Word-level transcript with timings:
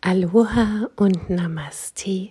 Aloha 0.00 0.88
und 0.94 1.28
Namaste. 1.28 2.30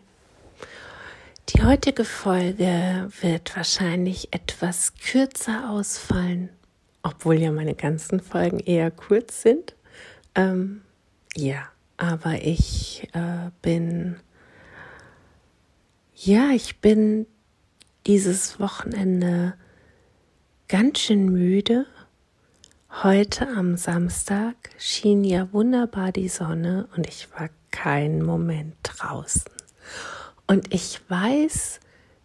Die 1.50 1.64
heutige 1.64 2.06
Folge 2.06 3.10
wird 3.20 3.58
wahrscheinlich 3.58 4.34
etwas 4.34 4.94
kürzer 4.96 5.70
ausfallen, 5.70 6.48
obwohl 7.04 7.36
ja 7.36 7.52
meine 7.52 7.76
ganzen 7.76 8.22
Folgen 8.22 8.60
eher 8.60 8.90
kurz 8.90 9.42
sind. 9.42 9.76
Ähm, 10.34 10.82
ja, 11.36 11.68
aber 11.98 12.42
ich 12.42 13.10
äh, 13.12 13.52
bin, 13.62 14.16
ja, 16.16 16.52
ich 16.52 16.80
bin 16.80 17.28
dieses 18.08 18.62
Wochenende 18.62 19.56
ganz 20.70 21.00
schön 21.00 21.26
müde 21.26 21.86
Heute 23.04 23.48
am 23.50 23.78
Samstag 23.78 24.56
schien 24.80 25.24
ja 25.24 25.54
wunderbar 25.54 26.12
die 26.12 26.30
Sonne 26.30 26.90
und 26.98 27.08
ich 27.08 27.28
war 27.38 27.52
keinen 27.70 28.24
Moment 28.24 28.76
draußen. 28.82 29.52
Und 30.48 30.74
ich 30.74 31.00
weiß, 31.08 31.80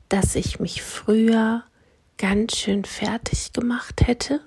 dass 0.09 0.35
ich 0.35 0.61
mich 0.61 0.83
früher 0.83 1.63
ganz 2.17 2.57
schön 2.57 2.87
fertig 2.87 3.53
gemacht 3.53 4.07
hätte. 4.07 4.41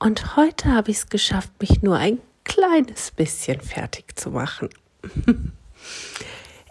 Und 0.00 0.34
heute 0.34 0.72
habe 0.72 0.90
ich 0.90 0.96
es 0.96 1.08
geschafft, 1.08 1.52
mich 1.60 1.82
nur 1.82 1.98
ein 1.98 2.18
kleines 2.42 3.12
bisschen 3.12 3.60
fertig 3.60 4.18
zu 4.18 4.32
machen. 4.32 4.68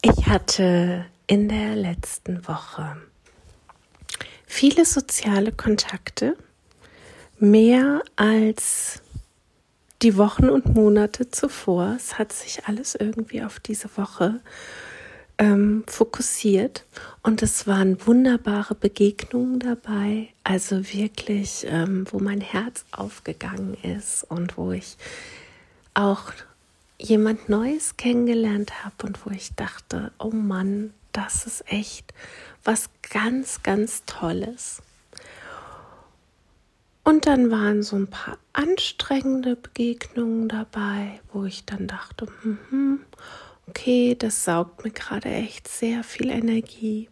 ich 0.01 0.27
hatte 0.27 1.05
in 1.27 1.47
der 1.47 1.77
letzten 1.77 2.45
Woche 2.45 2.97
viele 4.45 4.83
soziale 4.83 5.53
Kontakte 5.53 6.35
mehr 7.41 8.03
als 8.15 9.01
die 10.01 10.17
Wochen 10.17 10.49
und 10.49 10.73
Monate 10.73 11.29
zuvor. 11.29 11.95
Es 11.95 12.17
hat 12.17 12.31
sich 12.33 12.65
alles 12.65 12.95
irgendwie 12.95 13.43
auf 13.43 13.59
diese 13.59 13.89
Woche 13.97 14.39
ähm, 15.37 15.83
fokussiert 15.87 16.85
und 17.23 17.41
es 17.41 17.67
waren 17.67 18.05
wunderbare 18.05 18.75
Begegnungen 18.75 19.59
dabei. 19.59 20.29
Also 20.43 20.93
wirklich, 20.93 21.65
ähm, 21.67 22.05
wo 22.11 22.19
mein 22.19 22.41
Herz 22.41 22.85
aufgegangen 22.91 23.75
ist 23.83 24.23
und 24.29 24.57
wo 24.57 24.71
ich 24.71 24.97
auch 25.93 26.31
jemand 26.99 27.49
Neues 27.49 27.97
kennengelernt 27.97 28.83
habe 28.83 29.07
und 29.07 29.25
wo 29.25 29.31
ich 29.31 29.55
dachte, 29.55 30.11
oh 30.19 30.29
Mann, 30.29 30.93
das 31.11 31.45
ist 31.45 31.63
echt 31.67 32.13
was 32.63 32.89
ganz, 33.09 33.63
ganz 33.63 34.03
Tolles. 34.05 34.81
Und 37.03 37.25
dann 37.25 37.49
waren 37.49 37.81
so 37.81 37.95
ein 37.95 38.07
paar 38.07 38.37
anstrengende 38.53 39.55
Begegnungen 39.55 40.47
dabei, 40.47 41.19
wo 41.33 41.45
ich 41.45 41.65
dann 41.65 41.87
dachte, 41.87 42.27
hm, 42.41 42.99
okay, 43.67 44.15
das 44.17 44.45
saugt 44.45 44.83
mir 44.83 44.91
gerade 44.91 45.29
echt 45.29 45.67
sehr 45.67 46.03
viel 46.03 46.29
Energie. 46.29 47.09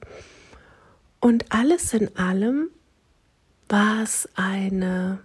Und 1.20 1.52
alles 1.52 1.94
in 1.94 2.16
allem 2.18 2.70
war 3.68 4.04
es 4.04 4.30
eine 4.36 5.20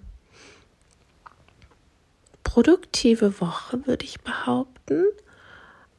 produktive 2.42 3.40
Woche, 3.40 3.86
würde 3.86 4.04
ich 4.04 4.20
behaupten. 4.20 5.04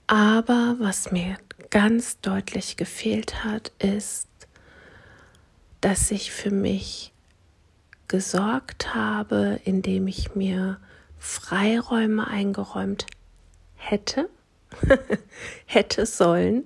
Aber 0.08 0.76
was 0.80 1.12
mir 1.12 1.38
ganz 1.70 2.20
deutlich 2.22 2.78
gefehlt 2.78 3.44
hat, 3.44 3.72
ist, 3.80 4.28
dass 5.82 6.12
ich 6.12 6.32
für 6.32 6.52
mich 6.52 7.12
gesorgt 8.08 8.94
habe, 8.94 9.60
indem 9.64 10.08
ich 10.08 10.36
mir 10.36 10.78
Freiräume 11.18 12.28
eingeräumt 12.28 13.08
hätte, 13.76 14.30
hätte 15.66 16.06
sollen. 16.06 16.66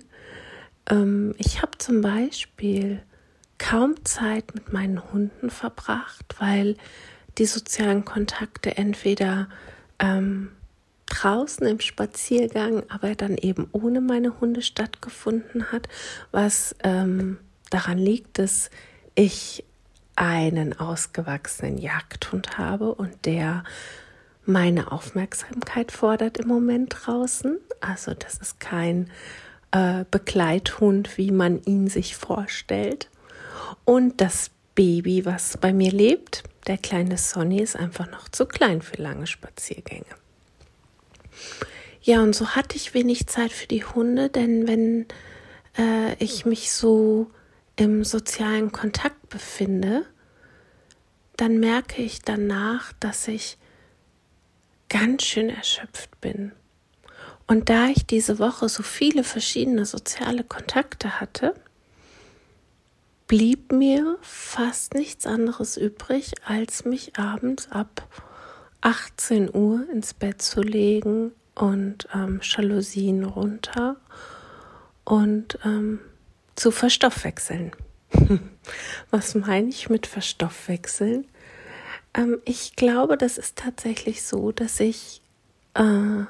Ähm, 0.90 1.36
ich 1.38 1.62
habe 1.62 1.78
zum 1.78 2.02
Beispiel 2.02 3.02
kaum 3.58 4.04
Zeit 4.06 4.56
mit 4.56 4.74
meinen 4.74 5.12
Hunden 5.12 5.50
verbracht, 5.50 6.36
weil 6.40 6.76
die 7.38 7.46
sozialen 7.46 8.06
Kontakte 8.06 8.78
entweder 8.78 9.48
ähm, 10.00 10.52
draußen 11.06 11.66
im 11.68 11.80
Spaziergang, 11.80 12.84
aber 12.90 13.16
dann 13.16 13.38
eben 13.38 13.68
ohne 13.72 14.02
meine 14.02 14.40
Hunde 14.40 14.62
stattgefunden 14.62 15.72
hat, 15.72 15.88
was 16.32 16.76
ähm, 16.84 17.38
daran 17.70 17.98
liegt, 17.98 18.40
dass 18.40 18.70
ich 19.16 19.64
einen 20.20 20.78
ausgewachsenen 20.78 21.78
Jagdhund 21.78 22.58
habe 22.58 22.94
und 22.94 23.26
der 23.26 23.64
meine 24.46 24.92
Aufmerksamkeit 24.92 25.94
fordert 25.94 26.38
im 26.38 26.48
Moment 26.50 26.94
draußen. 27.00 27.58
Also 27.80 28.14
das 28.14 28.38
ist 28.38 28.60
kein 28.60 29.10
äh, 29.72 30.04
Begleithund, 30.12 31.18
wie 31.18 31.32
man 31.32 31.64
ihn 31.64 31.88
sich 31.88 32.18
vorstellt. 32.18 33.10
Und 33.86 34.20
das 34.20 34.52
Baby, 34.76 35.26
was 35.26 35.58
bei 35.58 35.72
mir 35.72 35.92
lebt, 35.92 36.44
der 36.68 36.78
kleine 36.78 37.18
Sonny, 37.18 37.62
ist 37.62 37.78
einfach 37.78 38.12
noch 38.12 38.28
zu 38.28 38.46
klein 38.46 38.82
für 38.82 39.02
lange 39.02 39.26
Spaziergänge. 39.26 40.04
Ja, 42.02 42.22
und 42.22 42.36
so 42.36 42.50
hatte 42.50 42.76
ich 42.76 42.94
wenig 42.94 43.28
Zeit 43.28 43.54
für 43.54 43.68
die 43.68 43.86
Hunde, 43.86 44.30
denn 44.30 44.68
wenn 44.68 45.06
äh, 45.78 46.16
ich 46.20 46.46
mich 46.46 46.74
so 46.74 47.32
im 47.80 48.04
sozialen 48.04 48.72
Kontakt 48.74 49.30
befinde, 49.30 50.06
dann 51.38 51.60
merke 51.60 52.02
ich 52.02 52.22
danach, 52.22 52.92
dass 53.00 53.28
ich 53.30 53.58
ganz 54.90 55.24
schön 55.24 55.50
erschöpft 55.50 56.20
bin. 56.20 56.52
Und 57.48 57.70
da 57.70 57.88
ich 57.88 58.06
diese 58.06 58.38
Woche 58.38 58.68
so 58.68 58.84
viele 58.84 59.24
verschiedene 59.24 59.86
soziale 59.86 60.44
Kontakte 60.44 61.22
hatte, 61.22 61.56
blieb 63.28 63.72
mir 63.72 64.18
fast 64.22 64.94
nichts 64.94 65.26
anderes 65.26 65.78
übrig, 65.78 66.34
als 66.46 66.84
mich 66.84 67.18
abends 67.18 67.72
ab 67.72 68.08
18 68.82 69.56
Uhr 69.56 69.90
ins 69.90 70.14
Bett 70.14 70.42
zu 70.42 70.62
legen 70.62 71.32
und 71.56 72.10
ähm, 72.14 72.42
Jalousien 72.44 73.24
runter 73.24 73.96
und 75.06 75.58
ähm, 75.64 76.00
zu 76.60 76.72
verstoffwechseln. 76.72 77.72
Was 79.12 79.36
meine 79.36 79.70
ich 79.70 79.90
mit 79.90 80.08
verstoffwechseln? 80.08 81.26
Ähm, 82.14 82.40
ich 82.46 82.76
glaube, 82.76 83.18
das 83.18 83.38
ist 83.38 83.56
tatsächlich 83.56 84.24
so, 84.24 84.52
dass 84.52 84.80
ich 84.80 85.22
äh, 85.76 86.24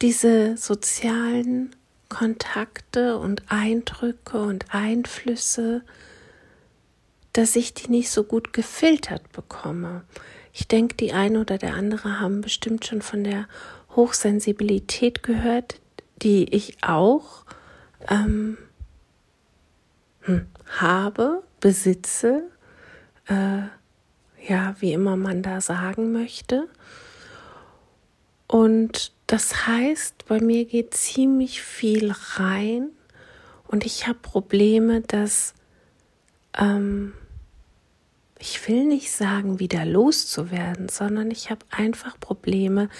diese 0.00 0.56
sozialen 0.56 1.74
Kontakte 2.08 3.18
und 3.18 3.42
Eindrücke 3.48 4.40
und 4.40 4.72
Einflüsse, 4.72 5.82
dass 7.32 7.56
ich 7.56 7.74
die 7.74 7.90
nicht 7.90 8.10
so 8.10 8.22
gut 8.22 8.52
gefiltert 8.52 9.32
bekomme. 9.32 10.04
Ich 10.52 10.68
denke, 10.68 10.94
die 10.96 11.12
eine 11.12 11.40
oder 11.40 11.58
der 11.58 11.74
andere 11.74 12.20
haben 12.20 12.42
bestimmt 12.42 12.86
schon 12.86 13.02
von 13.02 13.24
der 13.24 13.48
Hochsensibilität 13.96 15.24
gehört, 15.24 15.80
die 16.22 16.44
ich 16.54 16.76
auch 16.82 17.44
ähm, 18.08 18.56
habe, 20.78 21.42
besitze, 21.60 22.44
äh, 23.26 23.62
ja, 24.46 24.76
wie 24.78 24.92
immer 24.92 25.16
man 25.16 25.42
da 25.42 25.60
sagen 25.60 26.12
möchte. 26.12 26.68
Und 28.46 29.12
das 29.26 29.66
heißt, 29.66 30.26
bei 30.26 30.40
mir 30.40 30.64
geht 30.66 30.94
ziemlich 30.94 31.62
viel 31.62 32.12
rein 32.34 32.90
und 33.66 33.86
ich 33.86 34.06
habe 34.06 34.18
Probleme, 34.20 35.00
dass 35.00 35.54
ähm, 36.58 37.14
ich 38.38 38.68
will 38.68 38.84
nicht 38.84 39.10
sagen, 39.10 39.58
wieder 39.58 39.86
loszuwerden, 39.86 40.88
sondern 40.88 41.30
ich 41.30 41.50
habe 41.50 41.64
einfach 41.70 42.20
Probleme, 42.20 42.90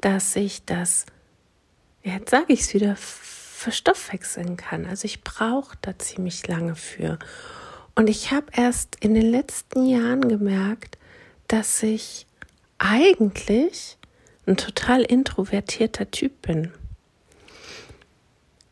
dass 0.00 0.36
ich 0.36 0.64
das, 0.66 1.06
jetzt 2.02 2.30
sage 2.30 2.52
ich 2.52 2.60
es 2.60 2.74
wieder, 2.74 2.96
verstoffwechseln 3.60 4.56
kann. 4.56 4.86
Also 4.86 5.04
ich 5.04 5.22
brauche 5.22 5.76
da 5.82 5.98
ziemlich 5.98 6.46
lange 6.48 6.74
für. 6.74 7.18
Und 7.94 8.08
ich 8.08 8.30
habe 8.30 8.46
erst 8.56 8.96
in 9.00 9.12
den 9.12 9.30
letzten 9.30 9.84
Jahren 9.84 10.26
gemerkt, 10.28 10.96
dass 11.46 11.82
ich 11.82 12.26
eigentlich 12.78 13.98
ein 14.46 14.56
total 14.56 15.02
introvertierter 15.02 16.10
Typ 16.10 16.40
bin. 16.40 16.72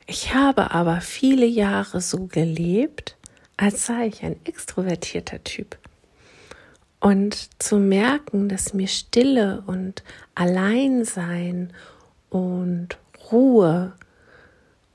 Ich 0.07 0.35
habe 0.35 0.71
aber 0.71 1.03
viele 1.03 1.45
Jahre 1.45 2.01
so 2.01 2.27
gelebt, 2.27 3.19
als 3.59 3.85
sei 3.85 4.07
ich 4.07 4.23
ein 4.23 4.37
extrovertierter 4.47 5.45
Typ. 5.45 5.77
Und 6.99 7.51
zu 7.63 7.77
merken, 7.77 8.49
dass 8.49 8.73
mir 8.73 8.89
Stille 8.89 9.63
und 9.67 10.03
Alleinsein 10.35 11.75
und 12.31 12.97
Ruhe 13.31 13.93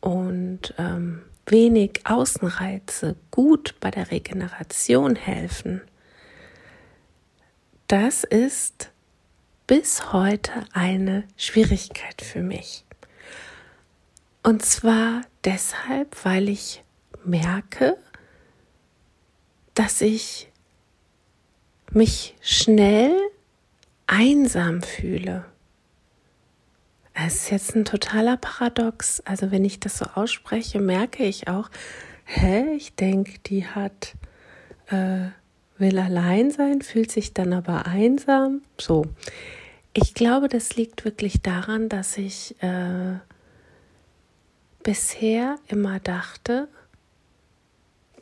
und 0.03 0.73
ähm, 0.77 1.21
wenig 1.45 2.01
Außenreize 2.03 3.15
gut 3.31 3.75
bei 3.79 3.89
der 3.89 4.11
Regeneration 4.11 5.15
helfen, 5.15 5.81
das 7.87 8.25
ist 8.25 8.91
bis 9.65 10.11
heute 10.11 10.51
eine 10.73 11.23
Schwierigkeit 11.37 12.21
für 12.21 12.41
mich. 12.41 12.83
Und 14.43 14.65
zwar 14.65 15.21
deshalb, 15.45 16.25
weil 16.25 16.49
ich 16.49 16.83
merke, 17.23 17.95
dass 19.73 20.01
ich 20.01 20.51
mich 21.91 22.35
schnell 22.41 23.15
einsam 24.05 24.81
fühle. 24.81 25.45
Es 27.13 27.35
ist 27.35 27.51
jetzt 27.51 27.75
ein 27.75 27.85
totaler 27.85 28.37
Paradox. 28.37 29.21
Also 29.21 29.51
wenn 29.51 29.65
ich 29.65 29.79
das 29.79 29.97
so 29.97 30.05
ausspreche, 30.15 30.79
merke 30.79 31.23
ich 31.23 31.47
auch, 31.47 31.69
hä, 32.25 32.73
ich 32.75 32.95
denke, 32.95 33.39
die 33.45 33.67
hat, 33.67 34.13
äh, 34.87 35.27
will 35.77 35.99
allein 35.99 36.51
sein, 36.51 36.81
fühlt 36.81 37.11
sich 37.11 37.33
dann 37.33 37.53
aber 37.53 37.85
einsam. 37.85 38.61
So. 38.79 39.05
Ich 39.93 40.15
glaube, 40.15 40.47
das 40.47 40.75
liegt 40.75 41.05
wirklich 41.05 41.41
daran, 41.41 41.87
dass 41.87 42.17
ich 42.17 42.55
äh, 42.63 43.19
bisher 44.81 45.57
immer 45.67 45.99
dachte, 45.99 46.67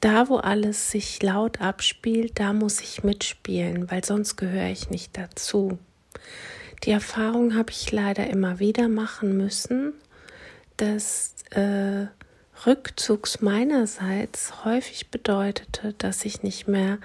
da 0.02 0.30
wo 0.30 0.38
alles 0.38 0.92
sich 0.92 1.22
laut 1.22 1.62
abspielt, 1.62 2.40
da 2.40 2.54
muss 2.54 2.82
ich 2.82 3.04
mitspielen, 3.04 3.90
weil 3.90 4.04
sonst 4.04 4.36
gehöre 4.36 4.70
ich 4.70 4.90
nicht 4.90 5.18
dazu. 5.18 5.78
Die 6.84 6.92
Erfahrung 6.92 7.56
habe 7.56 7.72
ich 7.72 7.92
leider 7.92 8.28
immer 8.28 8.60
wieder 8.60 8.90
machen 8.90 9.38
müssen, 9.38 9.94
dass 10.78 11.36
äh, 11.52 12.08
Rückzugs 12.66 13.42
meinerseits 13.42 14.66
häufig 14.66 15.12
bedeutete, 15.12 15.94
dass 15.94 16.26
ich 16.26 16.42
nicht 16.42 16.68
mehr 16.68 16.98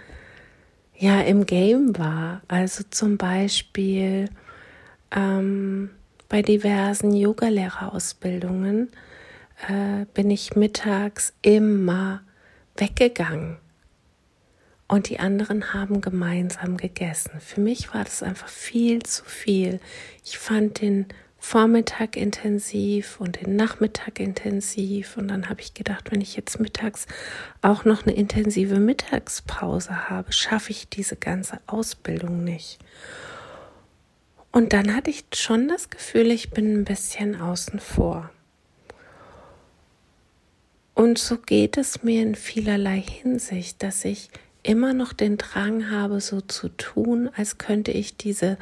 ja 0.97 1.21
im 1.21 1.45
Game 1.45 1.99
war. 1.99 2.41
Also 2.49 2.85
zum 2.91 3.19
Beispiel 3.19 4.31
ähm, 5.15 5.91
bei 6.31 6.41
diversen 6.41 7.13
Yogalehrerausbildungen 7.13 8.91
äh, 9.69 10.07
bin 10.15 10.31
ich 10.31 10.57
mittags 10.57 11.35
immer 11.43 12.23
weggegangen 12.77 13.59
und 14.89 15.09
die 15.09 15.19
anderen 15.19 15.75
haben 15.75 16.01
gemeinsam 16.01 16.77
gegessen. 16.77 17.41
Für 17.41 17.61
mich 17.61 17.93
war 17.93 18.05
das 18.05 18.23
einfach 18.23 18.49
viel 18.49 19.03
zu 19.03 19.25
viel. 19.25 19.81
Ich 20.25 20.39
fand 20.39 20.81
den 20.81 21.07
Vormittag 21.39 22.17
intensiv 22.17 23.21
und 23.21 23.41
den 23.41 23.57
Nachmittag 23.57 24.19
intensiv 24.19 25.17
und 25.17 25.29
dann 25.29 25.49
habe 25.49 25.61
ich 25.61 25.75
gedacht, 25.75 26.11
wenn 26.11 26.21
ich 26.21 26.35
jetzt 26.35 26.59
mittags 26.59 27.07
auch 27.63 27.85
noch 27.85 28.05
eine 28.05 28.17
intensive 28.17 28.81
Mittagspause 28.81 30.09
habe, 30.09 30.33
schaffe 30.33 30.71
ich 30.71 30.89
diese 30.89 31.17
ganze 31.17 31.61
Ausbildung 31.67 32.43
nicht. 32.43 32.79
Und 34.51 34.73
dann 34.73 34.95
hatte 34.95 35.11
ich 35.11 35.27
schon 35.35 35.69
das 35.69 35.91
Gefühl, 35.91 36.31
ich 36.31 36.51
bin 36.51 36.81
ein 36.81 36.85
bisschen 36.85 37.41
außen 37.41 37.79
vor. 37.79 38.31
Und 40.95 41.19
so 41.19 41.37
geht 41.37 41.77
es 41.77 42.03
mir 42.03 42.23
in 42.23 42.35
vielerlei 42.35 43.03
Hinsicht, 43.03 43.83
dass 43.83 44.05
ich 44.05 44.31
immer 44.67 44.93
noch 44.93 45.13
den 45.13 45.39
Drang 45.39 45.91
habe, 45.91 46.21
so 46.21 46.41
zu 46.41 46.69
tun, 46.69 47.31
als 47.37 47.59
könnte 47.59 47.93
ich 47.93 48.17
diese 48.17 48.59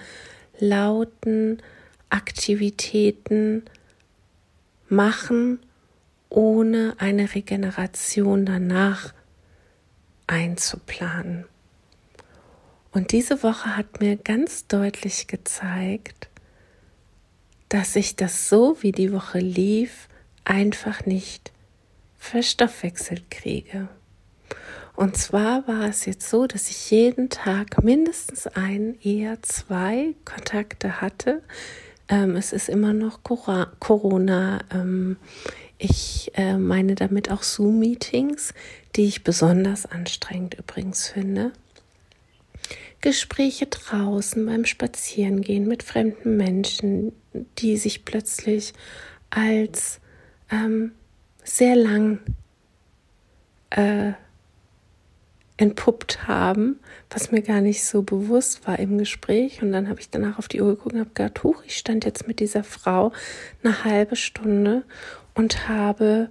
lauten 0.58 1.62
Aktivitäten 2.10 3.64
machen, 4.88 5.60
ohne 6.28 6.94
eine 6.98 7.34
Regeneration 7.34 8.44
danach 8.44 9.14
einzuplanen. 10.26 11.46
Und 12.92 13.12
diese 13.12 13.42
Woche 13.42 13.76
hat 13.76 14.00
mir 14.00 14.16
ganz 14.16 14.66
deutlich 14.66 15.26
gezeigt, 15.26 16.28
dass 17.68 17.96
ich 17.96 18.14
das 18.14 18.48
so, 18.48 18.76
wie 18.82 18.92
die 18.92 19.12
Woche 19.12 19.38
lief, 19.38 20.08
einfach 20.44 21.06
nicht 21.06 21.50
verstoffwechselt 22.18 23.30
kriege. 23.30 23.88
Und 24.96 25.16
zwar 25.16 25.66
war 25.66 25.88
es 25.88 26.06
jetzt 26.06 26.28
so, 26.28 26.46
dass 26.46 26.70
ich 26.70 26.90
jeden 26.90 27.28
Tag 27.28 27.82
mindestens 27.82 28.46
ein, 28.46 28.96
eher 29.02 29.42
zwei 29.42 30.14
Kontakte 30.24 31.00
hatte. 31.00 31.42
Ähm, 32.08 32.36
es 32.36 32.52
ist 32.52 32.68
immer 32.68 32.92
noch 32.92 33.20
Corona. 33.24 34.60
Ähm, 34.72 35.16
ich 35.78 36.30
äh, 36.34 36.56
meine 36.56 36.94
damit 36.94 37.30
auch 37.30 37.42
Zoom-Meetings, 37.42 38.54
die 38.94 39.06
ich 39.06 39.24
besonders 39.24 39.86
anstrengend 39.86 40.54
übrigens 40.54 41.08
finde. 41.08 41.52
Gespräche 43.00 43.66
draußen 43.66 44.46
beim 44.46 44.64
Spazierengehen 44.64 45.66
mit 45.66 45.82
fremden 45.82 46.36
Menschen, 46.36 47.12
die 47.58 47.76
sich 47.76 48.04
plötzlich 48.04 48.72
als 49.28 50.00
ähm, 50.50 50.92
sehr 51.42 51.76
lang 51.76 52.20
äh, 53.70 54.12
entpuppt 55.56 56.26
haben, 56.26 56.80
was 57.10 57.30
mir 57.30 57.42
gar 57.42 57.60
nicht 57.60 57.84
so 57.84 58.02
bewusst 58.02 58.66
war 58.66 58.78
im 58.78 58.98
Gespräch. 58.98 59.62
Und 59.62 59.72
dann 59.72 59.88
habe 59.88 60.00
ich 60.00 60.10
danach 60.10 60.38
auf 60.38 60.48
die 60.48 60.60
Uhr 60.60 60.70
geguckt 60.70 60.94
und 60.94 61.00
habe 61.00 61.10
gedacht, 61.14 61.44
huch, 61.44 61.62
ich 61.66 61.76
stand 61.76 62.04
jetzt 62.04 62.26
mit 62.26 62.40
dieser 62.40 62.64
Frau 62.64 63.12
eine 63.62 63.84
halbe 63.84 64.16
Stunde 64.16 64.82
und 65.34 65.68
habe 65.68 66.28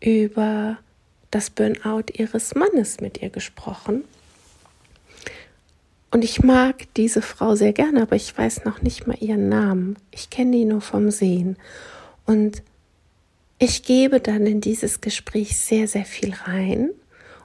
über 0.00 0.78
das 1.30 1.50
Burnout 1.50 2.04
ihres 2.12 2.54
Mannes 2.54 3.00
mit 3.00 3.22
ihr 3.22 3.30
gesprochen. 3.30 4.04
Und 6.10 6.22
ich 6.22 6.42
mag 6.42 6.86
diese 6.94 7.20
Frau 7.20 7.56
sehr 7.56 7.72
gerne, 7.72 8.02
aber 8.02 8.16
ich 8.16 8.36
weiß 8.36 8.64
noch 8.64 8.80
nicht 8.82 9.06
mal 9.06 9.16
ihren 9.20 9.48
Namen. 9.48 9.96
Ich 10.10 10.30
kenne 10.30 10.52
die 10.52 10.64
nur 10.64 10.80
vom 10.80 11.10
Sehen. 11.10 11.56
Und 12.26 12.62
ich 13.58 13.82
gebe 13.82 14.20
dann 14.20 14.46
in 14.46 14.60
dieses 14.60 15.00
Gespräch 15.00 15.56
sehr, 15.58 15.88
sehr 15.88 16.04
viel 16.04 16.34
rein 16.44 16.90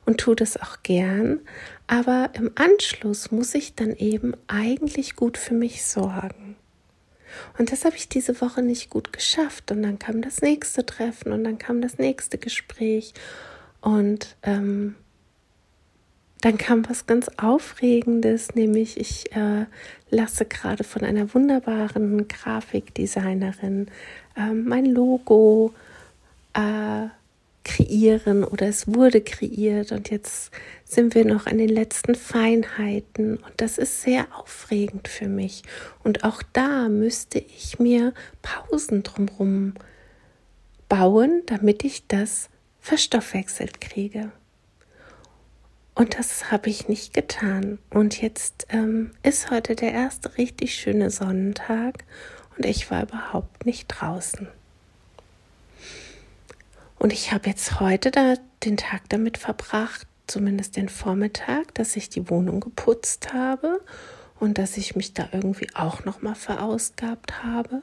und 0.06 0.20
tue 0.20 0.36
das 0.36 0.58
auch 0.58 0.84
gern. 0.84 1.40
Aber 1.88 2.30
im 2.34 2.52
Anschluss 2.56 3.32
muss 3.32 3.54
ich 3.56 3.76
dann 3.76 3.96
eben 3.96 4.34
eigentlich 4.48 5.16
gut 5.16 5.38
für 5.38 5.54
mich 5.54 5.84
sorgen. 5.84 6.56
Und 7.58 7.72
das 7.72 7.86
habe 7.86 7.96
ich 7.96 8.10
diese 8.10 8.42
Woche 8.42 8.62
nicht 8.62 8.90
gut 8.90 9.14
geschafft. 9.14 9.72
Und 9.72 9.84
dann 9.84 10.00
kam 10.00 10.22
das 10.22 10.42
nächste 10.42 10.86
Treffen 10.86 11.32
und 11.32 11.44
dann 11.44 11.58
kam 11.58 11.82
das 11.82 11.98
nächste 11.98 12.38
Gespräch. 12.38 13.14
Und 13.82 14.36
ähm, 14.44 14.96
dann 16.42 16.58
kam 16.58 16.90
was 16.90 17.06
ganz 17.06 17.30
Aufregendes, 17.38 18.56
nämlich 18.56 19.00
ich 19.00 19.32
äh, 19.36 19.66
lasse 20.10 20.46
gerade 20.46 20.84
von 20.84 21.04
einer 21.04 21.34
wunderbaren 21.34 22.28
Grafikdesignerin 22.28 23.88
äh, 24.36 24.52
mein 24.52 24.86
Logo 24.86 25.74
äh, 26.54 27.08
kreieren 27.64 28.44
oder 28.44 28.68
es 28.68 28.88
wurde 28.88 29.22
kreiert 29.22 29.92
und 29.92 30.10
jetzt 30.10 30.52
sind 30.84 31.16
wir 31.16 31.26
noch 31.26 31.46
an 31.46 31.58
den 31.58 31.70
letzten 31.70 32.16
Feinheiten 32.16 33.38
und 33.38 33.54
das 33.58 33.78
ist 33.78 34.02
sehr 34.02 34.28
aufregend 34.36 35.08
für 35.08 35.28
mich 35.28 35.64
und 36.04 36.24
auch 36.24 36.42
da 36.54 36.90
müsste 36.90 37.40
ich 37.40 37.80
mir 37.80 38.14
Pausen 38.42 39.04
drumherum 39.04 39.74
bauen, 40.90 41.44
damit 41.46 41.86
ich 41.86 42.08
das 42.08 42.50
verstoffwechselt 42.82 43.80
kriege. 43.80 44.32
Und 45.94 46.18
das 46.18 46.52
habe 46.52 46.70
ich 46.70 46.88
nicht 46.88 47.14
getan. 47.14 47.78
Und 47.90 48.22
jetzt 48.22 48.68
ähm, 48.70 49.12
ist 49.24 49.52
heute 49.52 49.76
der 49.76 49.92
erste 49.92 50.38
richtig 50.38 50.74
schöne 50.76 51.10
Sonnentag 51.10 52.06
und 52.58 52.66
ich 52.66 52.90
war 52.90 53.04
überhaupt 53.04 53.66
nicht 53.66 53.88
draußen. 53.88 54.48
Und 57.02 57.14
ich 57.14 57.32
habe 57.34 57.50
jetzt 57.50 57.80
heute 57.80 58.12
da 58.12 58.36
den 58.64 58.78
Tag 58.78 59.10
damit 59.10 59.40
verbracht, 59.40 60.06
zumindest 60.28 60.78
den 60.78 60.88
Vormittag, 60.88 61.74
dass 61.74 61.96
ich 61.96 62.10
die 62.10 62.30
Wohnung 62.30 62.60
geputzt 62.60 63.34
habe 63.34 63.82
und 64.40 64.60
dass 64.60 64.78
ich 64.78 64.96
mich 64.96 65.12
da 65.16 65.28
irgendwie 65.32 65.68
auch 65.74 66.06
noch 66.06 66.22
mal 66.22 66.36
verausgabt 66.36 67.42
habe 67.42 67.82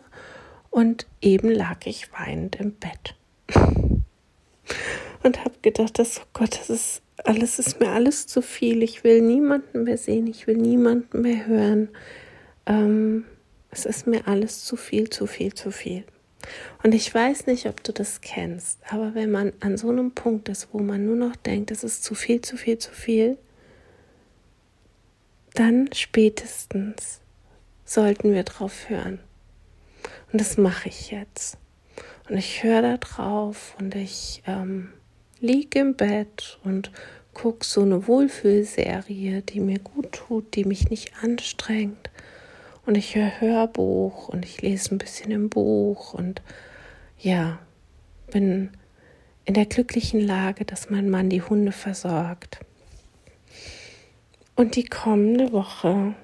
und 0.71 1.09
eben 1.21 1.51
lag 1.51 1.85
ich 1.85 2.13
weinend 2.13 2.61
im 2.61 2.75
Bett 2.75 3.17
und 5.25 5.45
habe 5.45 5.55
gedacht, 5.63 5.99
dass 5.99 6.21
oh 6.21 6.29
Gott, 6.33 6.57
das 6.57 6.71
ist 6.71 7.03
alles 7.25 7.59
ist 7.59 7.81
mir 7.81 7.89
alles 7.89 8.29
zu 8.29 8.41
viel. 8.41 8.85
Ich 8.85 9.03
will 9.03 9.21
niemanden 9.21 9.83
mehr 9.83 9.99
sehen, 9.99 10.29
ich 10.29 10.47
will 10.47 10.59
niemanden 10.59 11.23
mehr 11.23 11.45
hören. 11.45 11.89
Ähm, 12.67 13.25
es 13.73 13.85
ist 13.85 14.07
mir 14.07 14.29
alles 14.29 14.65
zu 14.65 14.77
viel, 14.77 15.11
zu 15.11 15.27
viel, 15.27 15.55
zu 15.55 15.73
viel. 15.73 16.05
Und 16.83 16.95
ich 16.95 17.12
weiß 17.12 17.47
nicht, 17.47 17.67
ob 17.67 17.83
du 17.83 17.93
das 17.93 18.21
kennst, 18.21 18.78
aber 18.88 19.14
wenn 19.14 19.31
man 19.31 19.52
an 19.61 19.76
so 19.76 19.88
einem 19.90 20.12
Punkt 20.12 20.49
ist, 20.49 20.69
wo 20.73 20.78
man 20.78 21.05
nur 21.05 21.17
noch 21.17 21.37
denkt, 21.37 21.71
es 21.71 21.85
ist 21.85 22.05
zu 22.05 22.14
viel, 22.14 22.40
zu 22.40 22.57
viel, 22.57 22.78
zu 22.78 22.93
viel, 22.93 23.38
dann 25.55 25.90
spätestens 25.93 27.21
sollten 27.85 28.33
wir 28.33 28.45
drauf 28.45 28.88
hören. 28.88 29.19
Und 30.33 30.40
das 30.40 30.57
mache 30.57 30.88
ich 30.88 31.11
jetzt. 31.11 31.59
Und 32.28 32.37
ich 32.37 32.62
höre 32.62 32.83
da 32.83 32.97
drauf 32.99 33.75
und 33.78 33.95
ich 33.95 34.43
ähm, 34.47 34.93
liege 35.40 35.81
im 35.81 35.95
Bett 35.95 36.59
und 36.62 36.93
gucke 37.33 37.64
so 37.64 37.83
eine 37.83 38.07
Wohlfühlserie, 38.07 39.43
die 39.43 39.61
mir 39.61 39.78
gut 39.78 40.12
tut, 40.12 40.55
die 40.55 40.64
mich 40.64 40.90
nicht 40.90 41.12
anstrengt 41.23 42.11
und 42.88 42.95
ich 42.95 43.14
höre 43.16 43.38
Hörbuch 43.42 44.30
und 44.30 44.47
ich 44.47 44.62
lese 44.62 44.95
ein 44.95 44.99
bisschen 44.99 45.30
im 45.30 45.50
Buch 45.50 46.14
und 46.14 46.40
ja, 47.18 47.59
bin 48.30 48.71
in 49.45 49.52
der 49.52 49.66
glücklichen 49.66 50.21
Lage, 50.21 50.64
dass 50.64 50.88
mein 50.88 51.11
Mann 51.11 51.28
die 51.28 51.42
Hunde 51.42 51.73
versorgt. 51.73 52.61
Und 54.57 54.75
die 54.75 54.87
kommende 54.87 55.52
Woche 55.52 56.14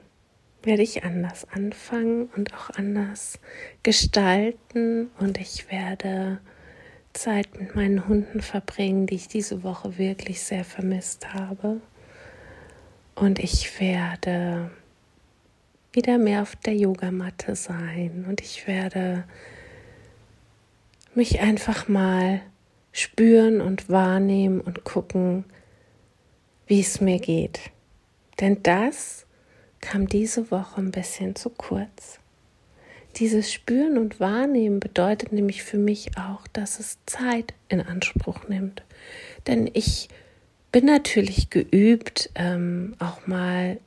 werde 0.63 0.83
ich 0.83 1.05
anders 1.05 1.47
anfangen 1.53 2.31
und 2.35 2.55
auch 2.55 2.71
anders 2.71 3.39
gestalten 3.83 5.11
und 5.19 5.37
ich 5.37 5.71
werde 5.71 6.41
Zeit 7.13 7.61
mit 7.61 7.77
meinen 7.77 8.09
Hunden 8.09 8.41
verbringen, 8.41 9.07
die 9.07 9.17
ich 9.17 9.29
diese 9.29 9.65
Woche 9.65 9.99
wirklich 9.99 10.41
sehr 10.41 10.65
vermisst 10.65 11.35
habe. 11.35 11.83
Und 13.15 13.39
ich 13.39 13.79
werde 13.79 14.71
wieder 15.95 16.19
mehr 16.19 16.43
auf 16.43 16.57
der 16.57 16.75
Yogamatte 16.75 17.57
sein 17.57 18.27
und 18.29 18.41
ich 18.41 18.67
werde 18.67 19.25
mich 21.15 21.41
einfach 21.41 21.89
mal 21.89 22.41
spüren 22.93 23.61
und 23.61 23.89
wahrnehmen 23.89 24.61
und 24.61 24.85
gucken, 24.85 25.45
wie 26.67 26.81
es 26.81 27.01
mir 27.01 27.19
geht. 27.19 27.71
Denn 28.41 28.63
das 28.63 29.27
kam 29.81 30.09
diese 30.09 30.51
Woche 30.51 30.81
ein 30.81 30.91
bisschen 30.91 31.37
zu 31.37 31.51
kurz. 31.51 32.19
Dieses 33.17 33.53
Spüren 33.53 33.97
und 33.97 34.19
Wahrnehmen 34.19 34.81
bedeutet 34.81 35.33
nämlich 35.33 35.63
für 35.63 35.79
mich 35.79 36.19
auch, 36.19 36.49
dass 36.49 36.81
es 36.81 36.99
Zeit 37.07 37.55
in 37.69 37.81
Anspruch 37.81 38.49
nimmt. 38.49 38.83
Denn 39.47 39.71
ich 39.73 40.09
bin 40.73 40.87
natürlich 40.87 41.51
geübt, 41.51 42.31
ähm, 42.35 42.97
auch 42.99 43.29
mal 43.29 43.79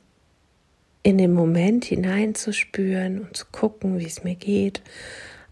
in 1.08 1.18
den 1.18 1.32
Moment 1.32 1.86
hineinzuspüren 1.86 3.22
und 3.22 3.38
zu 3.38 3.46
gucken, 3.54 3.98
wie 3.98 4.06
es 4.06 4.26
mir 4.26 4.36
geht. 4.36 4.82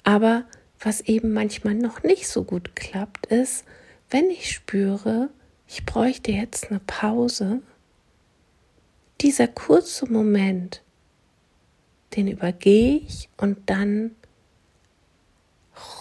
Aber 0.04 0.44
was 0.82 1.00
eben 1.00 1.32
manchmal 1.32 1.76
noch 1.76 2.04
nicht 2.04 2.28
so 2.28 2.44
gut 2.44 2.76
klappt, 2.76 3.28
ist, 3.28 3.64
wenn 4.10 4.30
ich 4.30 4.52
spüre, 4.52 5.30
ich 5.66 5.86
bräuchte 5.86 6.34
jetzt 6.34 6.72
eine 6.72 6.82
Pause, 6.86 7.62
dieser 9.22 9.48
kurze 9.48 10.12
Moment, 10.12 10.84
den 12.18 12.28
übergehe 12.28 12.98
ich 12.98 13.30
und 13.38 13.58
dann 13.68 14.12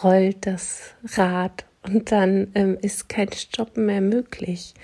rollt 0.02 0.48
das 0.48 0.96
Rad 1.12 1.64
und 1.84 2.10
dann 2.10 2.50
ähm, 2.56 2.76
ist 2.82 3.08
kein 3.08 3.32
Stoppen 3.32 3.86
mehr 3.86 4.00
möglich. 4.00 4.74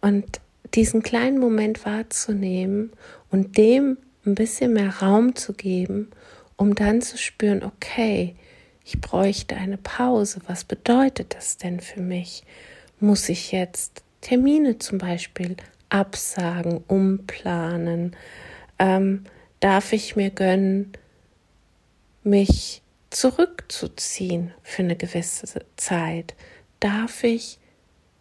Und 0.00 0.40
diesen 0.74 1.04
kleinen 1.04 1.38
Moment 1.38 1.84
wahrzunehmen 1.84 2.92
und 3.30 3.56
dem 3.56 3.96
ein 4.26 4.34
bisschen 4.34 4.72
mehr 4.74 4.98
Raum 4.98 5.34
zu 5.34 5.52
geben, 5.52 6.10
um 6.56 6.74
dann 6.74 7.00
zu 7.00 7.16
spüren, 7.16 7.62
okay, 7.62 8.36
ich 8.84 9.00
bräuchte 9.00 9.56
eine 9.56 9.78
Pause. 9.78 10.40
Was 10.46 10.64
bedeutet 10.64 11.34
das 11.34 11.56
denn 11.56 11.80
für 11.80 12.00
mich? 12.00 12.44
Muss 12.98 13.28
ich 13.28 13.52
jetzt 13.52 14.02
Termine 14.20 14.78
zum 14.78 14.98
Beispiel 14.98 15.56
absagen, 15.88 16.82
umplanen? 16.86 18.16
Ähm, 18.78 19.24
darf 19.60 19.92
ich 19.92 20.16
mir 20.16 20.30
gönnen, 20.30 20.92
mich 22.22 22.82
zurückzuziehen 23.10 24.52
für 24.62 24.82
eine 24.82 24.96
gewisse 24.96 25.64
Zeit? 25.76 26.34
Darf 26.80 27.24
ich 27.24 27.58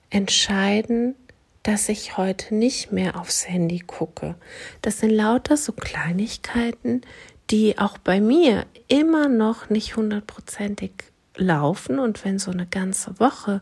entscheiden, 0.09 1.15
dass 1.63 1.89
ich 1.89 2.17
heute 2.17 2.55
nicht 2.55 2.91
mehr 2.91 3.19
aufs 3.19 3.47
Handy 3.47 3.79
gucke? 3.79 4.35
Das 4.81 4.99
sind 4.99 5.11
lauter 5.11 5.57
so 5.57 5.73
Kleinigkeiten, 5.73 7.01
die 7.49 7.77
auch 7.77 7.97
bei 7.97 8.21
mir 8.21 8.65
immer 8.87 9.27
noch 9.27 9.69
nicht 9.69 9.95
hundertprozentig 9.95 10.91
laufen 11.35 11.99
und 11.99 12.23
wenn 12.25 12.39
so 12.39 12.51
eine 12.51 12.65
ganze 12.65 13.19
Woche 13.19 13.61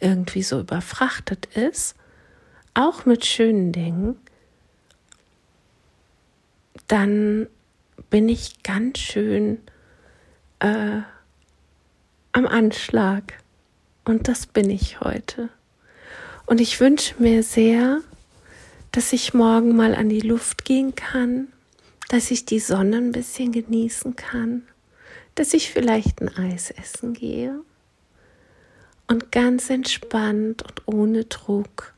irgendwie 0.00 0.42
so 0.42 0.60
überfrachtet 0.60 1.46
ist, 1.56 1.96
auch 2.74 3.04
mit 3.06 3.24
schönen 3.24 3.72
Dingen, 3.72 4.16
dann 6.88 7.48
bin 8.10 8.28
ich 8.28 8.62
ganz 8.62 8.98
schön 8.98 9.60
äh, 10.60 11.00
am 12.32 12.46
Anschlag. 12.46 13.38
Und 14.04 14.28
das 14.28 14.46
bin 14.46 14.70
ich 14.70 15.00
heute. 15.00 15.48
Und 16.46 16.60
ich 16.60 16.80
wünsche 16.80 17.20
mir 17.20 17.42
sehr, 17.42 18.00
dass 18.92 19.12
ich 19.12 19.34
morgen 19.34 19.76
mal 19.76 19.94
an 19.94 20.08
die 20.08 20.20
Luft 20.20 20.64
gehen 20.64 20.94
kann, 20.94 21.48
dass 22.08 22.30
ich 22.30 22.46
die 22.46 22.60
Sonne 22.60 22.98
ein 22.98 23.12
bisschen 23.12 23.52
genießen 23.52 24.14
kann, 24.16 24.62
dass 25.34 25.52
ich 25.54 25.70
vielleicht 25.70 26.22
ein 26.22 26.34
Eis 26.36 26.70
essen 26.70 27.12
gehe 27.12 27.60
und 29.08 29.32
ganz 29.32 29.70
entspannt 29.70 30.62
und 30.62 30.82
ohne 30.86 31.24
Druck 31.24 31.94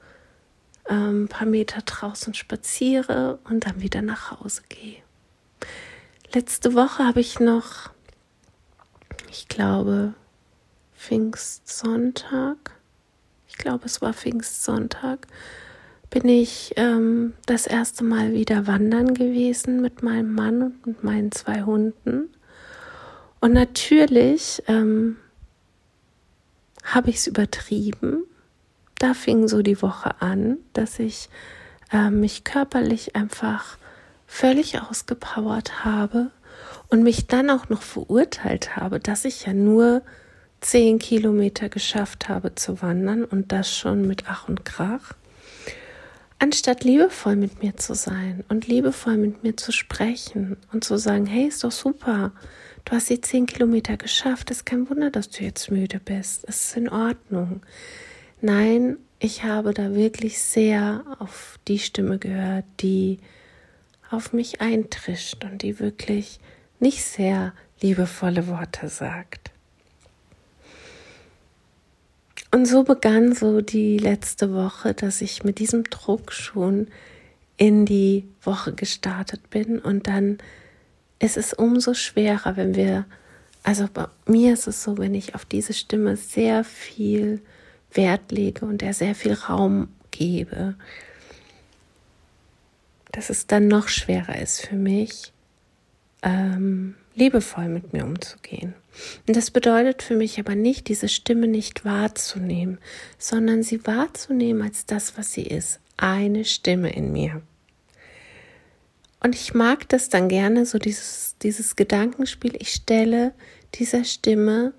ähm, 0.88 1.24
ein 1.24 1.28
paar 1.28 1.46
Meter 1.46 1.82
draußen 1.82 2.34
spaziere 2.34 3.38
und 3.44 3.66
dann 3.66 3.82
wieder 3.82 4.02
nach 4.02 4.32
Hause 4.40 4.62
gehe. 4.68 5.02
Letzte 6.32 6.74
Woche 6.74 7.04
habe 7.04 7.20
ich 7.20 7.38
noch, 7.38 7.90
ich 9.30 9.48
glaube, 9.48 10.14
Pfingstsonntag, 10.96 12.77
ich 13.58 13.64
glaube, 13.64 13.86
es 13.86 14.00
war 14.00 14.14
Pfingstsonntag, 14.14 15.26
bin 16.10 16.28
ich 16.28 16.72
ähm, 16.76 17.34
das 17.46 17.66
erste 17.66 18.04
Mal 18.04 18.32
wieder 18.32 18.66
wandern 18.66 19.14
gewesen 19.14 19.82
mit 19.82 20.02
meinem 20.02 20.32
Mann 20.32 20.62
und 20.62 20.86
mit 20.86 21.04
meinen 21.04 21.32
zwei 21.32 21.62
Hunden. 21.62 22.30
Und 23.40 23.52
natürlich 23.52 24.62
ähm, 24.68 25.16
habe 26.84 27.10
ich 27.10 27.16
es 27.16 27.26
übertrieben 27.26 28.22
da 28.98 29.14
fing 29.14 29.48
so 29.48 29.62
die 29.62 29.80
Woche 29.80 30.20
an, 30.20 30.58
dass 30.72 30.98
ich 30.98 31.28
äh, 31.92 32.10
mich 32.10 32.44
körperlich 32.44 33.16
einfach 33.16 33.78
völlig 34.26 34.80
ausgepowert 34.80 35.84
habe 35.84 36.30
und 36.88 37.02
mich 37.02 37.26
dann 37.26 37.50
auch 37.50 37.68
noch 37.68 37.82
verurteilt 37.82 38.76
habe, 38.76 38.98
dass 39.00 39.24
ich 39.24 39.46
ja 39.46 39.54
nur 39.54 40.02
zehn 40.60 40.98
Kilometer 40.98 41.68
geschafft 41.68 42.28
habe 42.28 42.54
zu 42.54 42.82
wandern 42.82 43.24
und 43.24 43.52
das 43.52 43.74
schon 43.74 44.06
mit 44.06 44.24
Ach 44.28 44.48
und 44.48 44.64
Krach. 44.64 45.14
Anstatt 46.40 46.84
liebevoll 46.84 47.36
mit 47.36 47.62
mir 47.62 47.76
zu 47.76 47.94
sein 47.94 48.44
und 48.48 48.68
liebevoll 48.68 49.16
mit 49.16 49.42
mir 49.42 49.56
zu 49.56 49.72
sprechen 49.72 50.56
und 50.72 50.84
zu 50.84 50.96
sagen, 50.96 51.26
hey, 51.26 51.48
ist 51.48 51.64
doch 51.64 51.72
super, 51.72 52.32
du 52.84 52.92
hast 52.92 53.10
die 53.10 53.20
zehn 53.20 53.46
Kilometer 53.46 53.96
geschafft, 53.96 54.50
ist 54.50 54.64
kein 54.64 54.88
Wunder, 54.88 55.10
dass 55.10 55.30
du 55.30 55.42
jetzt 55.42 55.70
müde 55.70 55.98
bist, 55.98 56.44
es 56.46 56.68
ist 56.68 56.76
in 56.76 56.88
Ordnung. 56.88 57.62
Nein, 58.40 58.98
ich 59.18 59.42
habe 59.42 59.74
da 59.74 59.94
wirklich 59.94 60.38
sehr 60.40 61.04
auf 61.18 61.58
die 61.66 61.80
Stimme 61.80 62.18
gehört, 62.18 62.66
die 62.80 63.18
auf 64.10 64.32
mich 64.32 64.60
eintrischt 64.60 65.44
und 65.44 65.62
die 65.62 65.80
wirklich 65.80 66.38
nicht 66.78 67.02
sehr 67.04 67.52
liebevolle 67.80 68.46
Worte 68.46 68.88
sagt. 68.88 69.50
Und 72.50 72.66
so 72.66 72.82
begann 72.82 73.34
so 73.34 73.60
die 73.60 73.98
letzte 73.98 74.54
Woche, 74.54 74.94
dass 74.94 75.20
ich 75.20 75.44
mit 75.44 75.58
diesem 75.58 75.84
Druck 75.84 76.32
schon 76.32 76.88
in 77.58 77.84
die 77.84 78.26
Woche 78.42 78.72
gestartet 78.72 79.50
bin. 79.50 79.78
Und 79.78 80.06
dann 80.06 80.38
ist 81.18 81.36
es 81.36 81.52
umso 81.52 81.92
schwerer, 81.94 82.56
wenn 82.56 82.74
wir, 82.74 83.04
also 83.62 83.86
bei 83.92 84.06
mir 84.26 84.54
ist 84.54 84.66
es 84.66 84.82
so, 84.82 84.96
wenn 84.96 85.14
ich 85.14 85.34
auf 85.34 85.44
diese 85.44 85.74
Stimme 85.74 86.16
sehr 86.16 86.64
viel 86.64 87.42
Wert 87.92 88.32
lege 88.32 88.64
und 88.64 88.80
der 88.80 88.94
sehr 88.94 89.14
viel 89.14 89.34
Raum 89.34 89.88
gebe, 90.10 90.74
dass 93.12 93.30
es 93.30 93.46
dann 93.46 93.68
noch 93.68 93.88
schwerer 93.88 94.40
ist 94.40 94.66
für 94.66 94.76
mich, 94.76 95.32
ähm, 96.22 96.94
liebevoll 97.18 97.68
mit 97.68 97.92
mir 97.92 98.04
umzugehen. 98.04 98.74
Und 99.26 99.36
das 99.36 99.50
bedeutet 99.50 100.02
für 100.02 100.16
mich 100.16 100.38
aber 100.38 100.54
nicht, 100.54 100.88
diese 100.88 101.08
Stimme 101.08 101.46
nicht 101.46 101.84
wahrzunehmen, 101.84 102.78
sondern 103.18 103.62
sie 103.62 103.86
wahrzunehmen 103.86 104.62
als 104.62 104.86
das, 104.86 105.18
was 105.18 105.32
sie 105.32 105.42
ist, 105.42 105.80
eine 105.96 106.44
Stimme 106.44 106.92
in 106.92 107.12
mir. 107.12 107.42
Und 109.20 109.34
ich 109.34 109.52
mag 109.52 109.88
das 109.88 110.08
dann 110.08 110.28
gerne, 110.28 110.64
so 110.64 110.78
dieses, 110.78 111.36
dieses 111.42 111.76
Gedankenspiel, 111.76 112.54
ich 112.58 112.72
stelle 112.72 113.32
dieser 113.74 114.04
Stimme 114.04 114.72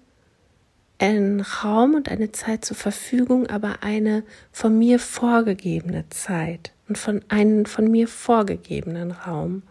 einen 0.98 1.42
Raum 1.42 1.94
und 1.94 2.10
eine 2.10 2.32
Zeit 2.32 2.66
zur 2.66 2.76
Verfügung, 2.76 3.48
aber 3.48 3.84
eine 3.84 4.24
von 4.52 4.78
mir 4.78 5.00
vorgegebene 5.00 6.06
Zeit 6.10 6.72
und 6.88 6.98
von 6.98 7.22
einem 7.30 7.66
von 7.66 7.90
mir 7.90 8.08
vorgegebenen 8.08 9.12
Raum. 9.12 9.64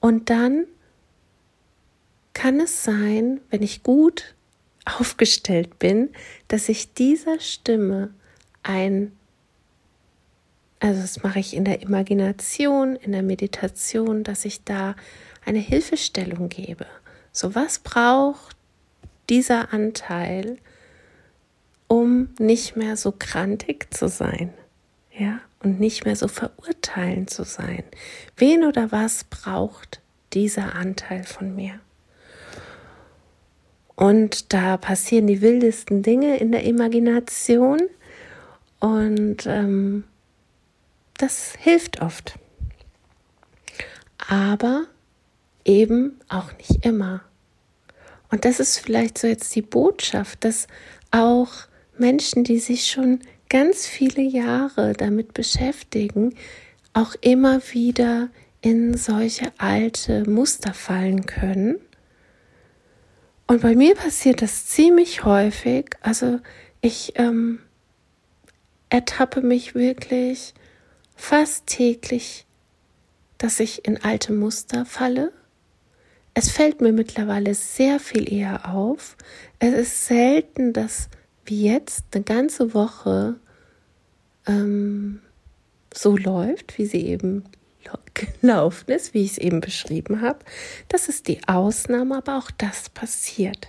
Und 0.00 0.30
dann 0.30 0.66
kann 2.36 2.60
es 2.60 2.84
sein, 2.84 3.40
wenn 3.48 3.62
ich 3.62 3.82
gut 3.82 4.34
aufgestellt 4.84 5.78
bin, 5.78 6.10
dass 6.48 6.68
ich 6.68 6.92
dieser 6.92 7.40
Stimme 7.40 8.12
ein, 8.62 9.12
also 10.78 11.00
das 11.00 11.22
mache 11.22 11.38
ich 11.38 11.56
in 11.56 11.64
der 11.64 11.80
Imagination, 11.80 12.94
in 12.94 13.12
der 13.12 13.22
Meditation, 13.22 14.22
dass 14.22 14.44
ich 14.44 14.64
da 14.64 14.96
eine 15.46 15.60
Hilfestellung 15.60 16.50
gebe. 16.50 16.84
So 17.32 17.54
was 17.54 17.78
braucht 17.78 18.54
dieser 19.30 19.72
Anteil, 19.72 20.58
um 21.88 22.34
nicht 22.38 22.76
mehr 22.76 22.98
so 22.98 23.12
krantig 23.12 23.94
zu 23.94 24.08
sein, 24.08 24.52
ja, 25.10 25.40
und 25.62 25.80
nicht 25.80 26.04
mehr 26.04 26.16
so 26.16 26.28
verurteilend 26.28 27.30
zu 27.30 27.44
sein. 27.44 27.84
Wen 28.36 28.62
oder 28.62 28.92
was 28.92 29.24
braucht 29.24 30.02
dieser 30.34 30.74
Anteil 30.74 31.24
von 31.24 31.56
mir? 31.56 31.80
Und 33.96 34.52
da 34.52 34.76
passieren 34.76 35.26
die 35.26 35.40
wildesten 35.40 36.02
Dinge 36.02 36.36
in 36.36 36.52
der 36.52 36.64
Imagination 36.64 37.80
und 38.78 39.46
ähm, 39.46 40.04
das 41.18 41.54
hilft 41.58 42.02
oft. 42.02 42.38
Aber 44.28 44.84
eben 45.64 46.20
auch 46.28 46.52
nicht 46.58 46.84
immer. 46.84 47.22
Und 48.30 48.44
das 48.44 48.60
ist 48.60 48.78
vielleicht 48.78 49.18
so 49.18 49.26
jetzt 49.26 49.54
die 49.54 49.62
Botschaft, 49.62 50.44
dass 50.44 50.66
auch 51.10 51.52
Menschen, 51.96 52.44
die 52.44 52.58
sich 52.58 52.86
schon 52.86 53.20
ganz 53.48 53.86
viele 53.86 54.22
Jahre 54.22 54.92
damit 54.92 55.32
beschäftigen, 55.32 56.34
auch 56.92 57.14
immer 57.20 57.60
wieder 57.72 58.28
in 58.60 58.96
solche 58.96 59.52
alte 59.58 60.28
Muster 60.28 60.74
fallen 60.74 61.26
können. 61.26 61.76
Und 63.46 63.62
bei 63.62 63.76
mir 63.76 63.94
passiert 63.94 64.42
das 64.42 64.66
ziemlich 64.66 65.24
häufig. 65.24 65.90
Also 66.00 66.40
ich 66.80 67.12
ähm, 67.16 67.60
ertappe 68.90 69.40
mich 69.40 69.74
wirklich 69.74 70.54
fast 71.14 71.66
täglich, 71.66 72.46
dass 73.38 73.60
ich 73.60 73.86
in 73.86 74.02
alte 74.02 74.32
Muster 74.32 74.84
falle. 74.84 75.32
Es 76.34 76.50
fällt 76.50 76.80
mir 76.80 76.92
mittlerweile 76.92 77.54
sehr 77.54 78.00
viel 78.00 78.30
eher 78.30 78.74
auf. 78.74 79.16
Es 79.58 79.72
ist 79.74 80.06
selten, 80.06 80.72
dass 80.72 81.08
wie 81.44 81.64
jetzt 81.64 82.04
eine 82.12 82.24
ganze 82.24 82.74
Woche 82.74 83.36
ähm, 84.46 85.20
so 85.94 86.16
läuft, 86.16 86.76
wie 86.76 86.86
sie 86.86 87.06
eben 87.06 87.44
gelaufen 88.14 88.90
ist, 88.90 89.14
wie 89.14 89.24
ich 89.24 89.32
es 89.32 89.38
eben 89.38 89.60
beschrieben 89.60 90.20
habe. 90.20 90.38
Das 90.88 91.08
ist 91.08 91.28
die 91.28 91.46
Ausnahme, 91.46 92.16
aber 92.16 92.38
auch 92.38 92.50
das 92.50 92.88
passiert. 92.88 93.68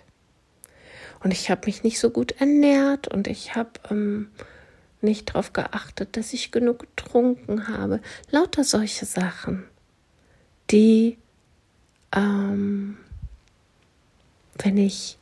Und 1.23 1.31
ich 1.31 1.49
habe 1.49 1.65
mich 1.65 1.83
nicht 1.83 1.99
so 1.99 2.09
gut 2.09 2.33
ernährt 2.39 3.07
und 3.07 3.27
ich 3.27 3.55
habe 3.55 3.71
ähm, 3.89 4.29
nicht 5.01 5.29
darauf 5.29 5.53
geachtet, 5.53 6.15
dass 6.17 6.33
ich 6.33 6.51
genug 6.51 6.79
getrunken 6.79 7.67
habe. 7.67 8.01
Lauter 8.31 8.63
solche 8.63 9.05
Sachen, 9.05 9.65
die, 10.69 11.17
ähm, 12.15 12.97
wenn 14.59 14.77
ich 14.77 15.17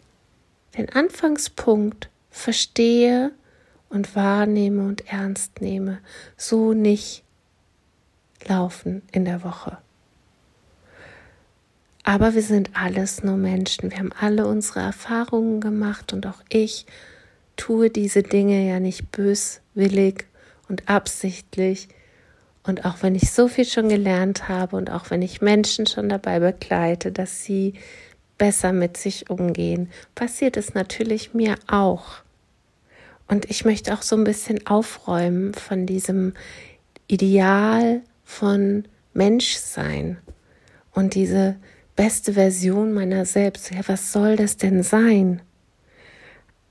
den 0.78 0.90
Anfangspunkt 0.90 2.10
verstehe 2.30 3.32
und 3.90 4.16
wahrnehme 4.16 4.86
und 4.86 5.08
ernst 5.08 5.62
nehme, 5.62 6.00
so 6.36 6.74
nicht 6.74 7.25
laufen 8.48 9.02
in 9.12 9.25
der 9.25 9.44
Woche. 9.44 9.78
Aber 12.04 12.36
wir 12.36 12.44
sind 12.44 12.70
alles 12.75 13.24
nur 13.24 13.36
Menschen. 13.36 13.90
Wir 13.90 13.98
haben 13.98 14.14
alle 14.20 14.46
unsere 14.46 14.80
Erfahrungen 14.80 15.60
gemacht 15.60 16.14
und 16.14 16.28
auch 16.28 16.42
ich 16.50 16.86
tue 17.58 17.90
diese 17.90 18.22
Dinge 18.22 18.68
ja 18.68 18.80
nicht 18.80 19.12
böswillig 19.12 20.25
und 20.70 20.88
absichtlich. 20.88 21.88
Und 22.64 22.86
auch 22.86 22.98
wenn 23.02 23.16
ich 23.16 23.32
so 23.32 23.48
viel 23.48 23.66
schon 23.66 23.90
gelernt 23.90 24.48
habe 24.50 24.75
und 24.75 24.92
auch 24.92 25.10
wenn 25.10 25.22
ich 25.22 25.42
Menschen 25.42 25.88
schon 25.88 26.10
dabei 26.10 26.40
begleite, 26.40 27.12
dass 27.12 27.44
sie 27.44 27.74
besser 28.38 28.72
mit 28.72 28.98
sich 28.98 29.30
umgehen, 29.30 29.90
passiert 30.14 30.58
es 30.58 30.74
natürlich 30.74 31.34
mir 31.34 31.56
auch. 31.68 32.18
Und 33.28 33.50
ich 33.50 33.66
möchte 33.66 33.94
auch 33.94 34.04
so 34.04 34.16
ein 34.16 34.24
bisschen 34.24 34.68
aufräumen 34.68 35.53
von 35.55 35.88
diesem 35.88 36.34
Ideal 37.08 38.01
von 38.25 38.85
Menschsein 39.14 40.18
und 40.92 41.16
diese 41.16 41.55
beste 41.96 42.33
Version 42.33 42.94
meiner 42.94 43.25
selbst. 43.25 43.72
Ja, 43.72 43.81
was 43.88 44.11
soll 44.11 44.35
das 44.35 44.57
denn 44.57 44.83
sein? 44.83 45.42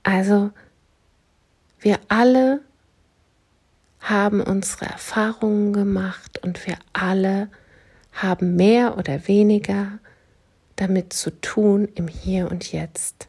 Also 0.03 0.51
wir 1.81 1.99
alle 2.09 2.61
haben 4.01 4.43
unsere 4.43 4.87
Erfahrungen 4.87 5.73
gemacht 5.73 6.41
und 6.43 6.67
wir 6.67 6.77
alle 6.93 7.49
haben 8.13 8.57
mehr 8.57 8.99
oder 8.99 9.27
weniger 9.27 9.99
damit 10.77 11.13
zu 11.13 11.31
tun 11.41 11.89
im 11.95 12.09
Hier 12.09 12.51
und 12.51 12.71
Jetzt. 12.71 13.29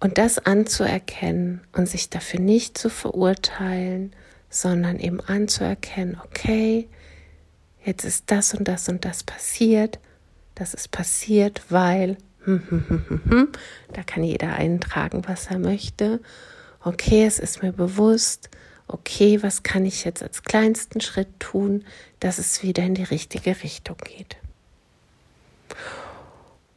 Und 0.00 0.18
das 0.18 0.38
anzuerkennen 0.38 1.60
und 1.72 1.88
sich 1.88 2.10
dafür 2.10 2.40
nicht 2.40 2.78
zu 2.78 2.88
verurteilen, 2.88 4.14
sondern 4.60 4.98
eben 4.98 5.20
anzuerkennen, 5.20 6.20
okay, 6.24 6.88
jetzt 7.84 8.04
ist 8.04 8.24
das 8.30 8.54
und 8.54 8.66
das 8.68 8.88
und 8.88 9.04
das 9.04 9.22
passiert, 9.22 9.98
das 10.54 10.74
ist 10.74 10.90
passiert, 10.90 11.62
weil, 11.68 12.16
da 13.92 14.02
kann 14.04 14.22
jeder 14.22 14.54
eintragen, 14.54 15.22
was 15.26 15.48
er 15.48 15.58
möchte 15.58 16.20
okay, 16.86 17.26
es 17.26 17.40
ist 17.40 17.62
mir 17.62 17.72
bewusst, 17.72 18.48
okay, 18.86 19.42
was 19.42 19.64
kann 19.64 19.84
ich 19.84 20.04
jetzt 20.04 20.22
als 20.22 20.44
kleinsten 20.44 21.00
Schritt 21.00 21.28
tun, 21.40 21.84
dass 22.20 22.38
es 22.38 22.62
wieder 22.62 22.84
in 22.84 22.94
die 22.94 23.02
richtige 23.02 23.62
Richtung 23.62 23.96
geht. 23.98 24.36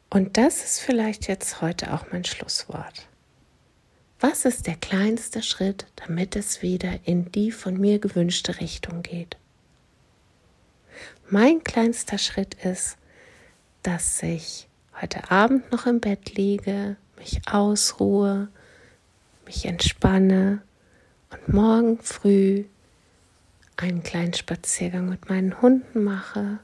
Und 0.10 0.38
das 0.38 0.64
ist 0.64 0.80
vielleicht 0.80 1.28
jetzt 1.28 1.62
heute 1.62 1.94
auch 1.94 2.06
mein 2.12 2.26
Schlusswort. 2.26 3.08
Was 4.22 4.44
ist 4.44 4.68
der 4.68 4.76
kleinste 4.76 5.42
Schritt, 5.42 5.86
damit 5.96 6.36
es 6.36 6.62
wieder 6.62 7.00
in 7.06 7.32
die 7.32 7.52
von 7.52 7.80
mir 7.80 8.00
gewünschte 8.00 8.60
Richtung 8.60 9.02
geht? 9.02 9.38
Mein 11.30 11.64
kleinster 11.64 12.18
Schritt 12.18 12.56
ist, 12.56 12.98
dass 13.82 14.22
ich 14.22 14.68
heute 15.02 15.32
Abend 15.32 15.72
noch 15.72 15.86
im 15.86 16.02
Bett 16.02 16.36
liege, 16.36 16.98
mich 17.18 17.42
ausruhe, 17.50 18.50
mich 19.46 19.66
entspanne 19.66 20.62
und 21.32 21.54
morgen 21.54 22.00
früh 22.00 22.66
einen 23.78 24.04
kleinen 24.04 24.34
Spaziergang 24.34 25.08
mit 25.08 25.30
meinen 25.30 25.62
Hunden 25.62 26.04
mache 26.04 26.60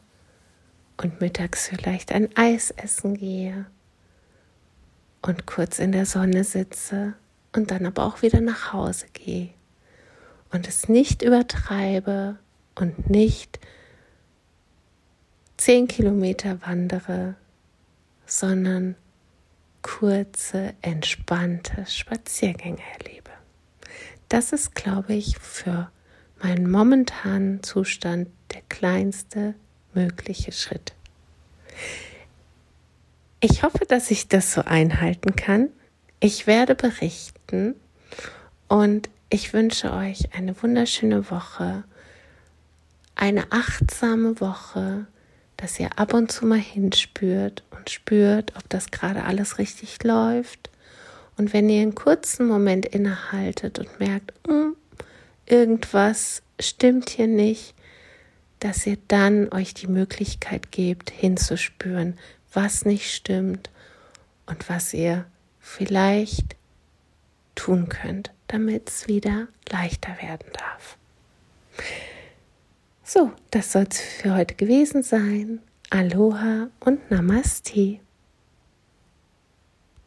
und 0.97 1.21
mittags 1.21 1.69
vielleicht 1.69 2.11
ein 2.11 2.35
Eis 2.35 2.71
essen 2.71 3.15
gehe 3.15 3.65
und 5.21 5.45
kurz 5.45 5.79
in 5.79 5.93
der 5.93 6.05
Sonne 6.05 6.43
sitze 6.43 7.13
und 7.55 7.71
dann 7.71 7.85
aber 7.85 8.05
auch 8.05 8.21
wieder 8.21 8.41
nach 8.41 8.73
Hause 8.73 9.07
gehe 9.13 9.49
und 10.51 10.67
es 10.67 10.89
nicht 10.89 11.21
übertreibe 11.21 12.37
und 12.75 13.09
nicht 13.09 13.59
zehn 15.57 15.87
Kilometer 15.87 16.61
wandere, 16.61 17.35
sondern 18.25 18.95
kurze, 19.81 20.73
entspannte 20.81 21.85
Spaziergänge 21.85 22.81
erlebe. 22.99 23.31
Das 24.29 24.51
ist, 24.51 24.73
glaube 24.75 25.13
ich, 25.13 25.37
für 25.37 25.91
meinen 26.41 26.69
momentanen 26.69 27.63
Zustand 27.63 28.29
der 28.53 28.61
kleinste 28.67 29.55
mögliche 29.93 30.51
Schritt. 30.51 30.93
Ich 33.39 33.63
hoffe, 33.63 33.85
dass 33.87 34.11
ich 34.11 34.27
das 34.27 34.53
so 34.53 34.61
einhalten 34.61 35.35
kann. 35.35 35.69
Ich 36.19 36.47
werde 36.47 36.75
berichten 36.75 37.75
und 38.67 39.09
ich 39.29 39.53
wünsche 39.53 39.91
euch 39.91 40.33
eine 40.33 40.61
wunderschöne 40.61 41.29
Woche, 41.29 41.83
eine 43.15 43.51
achtsame 43.51 44.39
Woche, 44.39 45.07
dass 45.57 45.79
ihr 45.79 45.97
ab 45.99 46.13
und 46.13 46.31
zu 46.31 46.45
mal 46.45 46.59
hinspürt 46.59 47.63
und 47.71 47.89
spürt, 47.89 48.53
ob 48.55 48.67
das 48.69 48.91
gerade 48.91 49.23
alles 49.23 49.57
richtig 49.57 50.03
läuft. 50.03 50.69
Und 51.37 51.53
wenn 51.53 51.69
ihr 51.69 51.81
einen 51.81 51.95
kurzen 51.95 52.47
Moment 52.47 52.85
innehaltet 52.85 53.79
und 53.79 53.99
merkt, 53.99 54.33
hm, 54.47 54.75
irgendwas 55.45 56.41
stimmt 56.59 57.09
hier 57.09 57.27
nicht, 57.27 57.73
dass 58.59 58.87
ihr 58.87 58.97
dann 59.09 59.51
euch 59.51 59.73
die 59.73 59.87
Möglichkeit 59.87 60.71
gebt, 60.71 61.11
hinzuspüren, 61.11 62.17
was 62.53 62.85
nicht 62.85 63.13
stimmt 63.13 63.69
und 64.45 64.69
was 64.69 64.93
ihr 64.93 65.25
vielleicht 65.65 66.55
tun 67.55 67.89
könnt, 67.89 68.31
damit 68.47 68.89
es 68.89 69.07
wieder 69.07 69.47
leichter 69.69 70.15
werden 70.21 70.47
darf. 70.53 70.97
So, 73.03 73.31
das 73.51 73.71
soll 73.71 73.87
es 73.89 73.99
für 73.99 74.35
heute 74.35 74.55
gewesen 74.55 75.03
sein. 75.03 75.59
Aloha 75.89 76.69
und 76.79 77.09
Namaste. 77.09 77.99